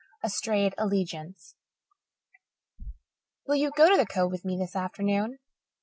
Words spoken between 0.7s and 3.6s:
Allegiance "Will